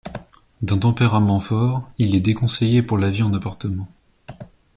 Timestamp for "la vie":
2.97-3.21